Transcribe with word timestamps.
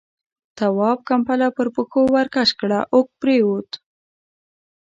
تواب، 0.57 0.99
کمپله 1.09 1.47
پر 1.55 1.67
پښو 1.75 2.01
ورکش 2.17 2.49
کړه، 2.59 2.79
اوږد 2.93 3.13
پرېووت. 3.21 3.69